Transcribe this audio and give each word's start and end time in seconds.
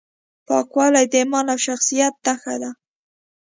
پاکوالی 0.47 1.05
د 1.11 1.13
ایمان 1.21 1.45
او 1.53 1.59
شخصیت 1.67 2.13
نښه 2.25 2.55
ده. 2.61 2.71